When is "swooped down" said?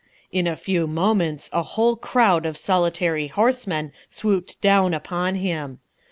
4.09-4.95